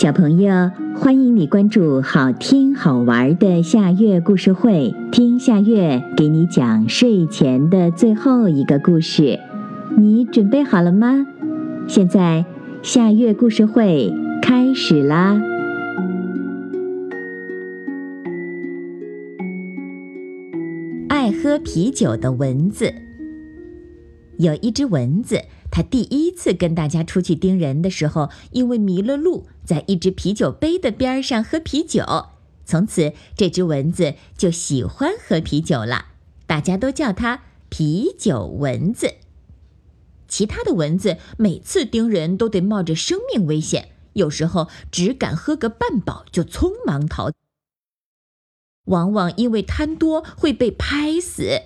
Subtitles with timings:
[0.00, 9.40] 小朋友，欢迎你关注好听好玩的夏月故事会，听夏月给你讲睡前的最后一个故事。
[9.96, 11.26] 你准备好了吗？
[11.88, 12.44] 现在
[12.80, 15.42] 夏月故事会开始啦！
[21.08, 22.94] 爱喝啤酒的蚊子，
[24.36, 25.40] 有一只蚊子。
[25.78, 32.04] 他第一次跟大家出去盯人的时候，因为迷了路，在一只啤酒杯的边上喝啤酒。
[32.64, 36.06] 从此，这只蚊子就喜欢喝啤酒了。
[36.48, 39.14] 大家都叫它啤酒蚊子。
[40.26, 47.30] 其他的蚊子每次叮人都得冒着生命危险，有时候只敢喝个半饱就匆忙逃，
[48.86, 51.62] 往往因为贪多会被拍死。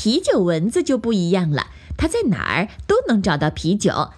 [0.00, 1.72] 啤酒蚊子就不一样了。
[1.96, 4.10] 它在哪儿都能找到啤酒，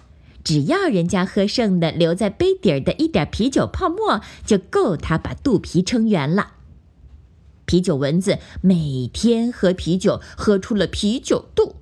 [0.43, 6.51] 只要人家喝剩的留在杯底儿的一点啤酒泡沫，就够它把肚皮撑圆了。
[7.65, 11.77] 啤酒蚊子每天喝啤酒，喝出了啤酒肚，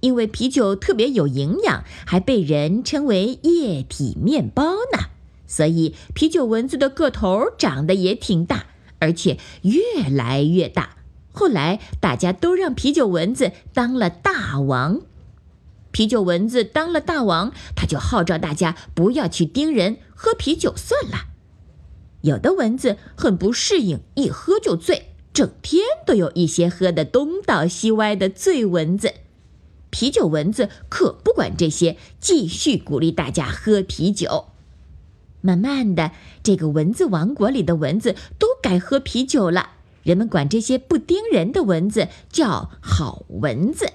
[0.00, 4.64] 因为啤酒特别有营养，还被人称为液体面包
[4.96, 5.10] 呢。
[5.46, 8.64] 所以啤酒蚊子的个头长得也挺大，
[8.98, 10.96] 而且越来越大。
[11.32, 15.00] 后来大家都让啤酒蚊子当了大王。
[15.90, 21.26] 啤酒蚊子当了大王，他就号召大家不要去盯人，喝啤酒算了。
[22.22, 29.12] 有的蚊子很不适应，一喝就醉，整天都有一些喝的东倒西歪的醉蚊子。
[29.90, 34.46] 啤酒蚊子可不管这些，继续鼓励大家喝啤酒。
[35.42, 39.72] 慢慢的，这个蚊子王国里的蚊子都改喝啤酒了，
[40.02, 43.86] 人们管这些不叮人的蚊子叫好蚊子。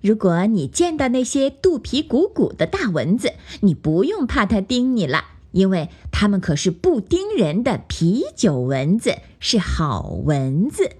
[0.00, 10.90] 如果你见到那些肚皮鼓鼓的大蚊子，你不用怕它叮你了，因为它们可是不叮人的啤酒蚊子，是好蚊子。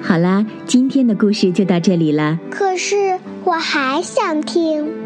[0.00, 2.38] 好啦，今天的故事就到这里了。
[2.48, 5.05] 可是我还想听。